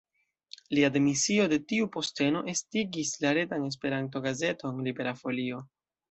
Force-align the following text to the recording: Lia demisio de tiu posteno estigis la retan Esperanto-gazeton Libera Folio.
Lia 0.75 0.87
demisio 0.93 1.43
de 1.51 1.59
tiu 1.73 1.89
posteno 1.97 2.41
estigis 2.53 3.11
la 3.25 3.33
retan 3.39 3.67
Esperanto-gazeton 3.67 4.81
Libera 4.89 5.13
Folio. 5.21 5.61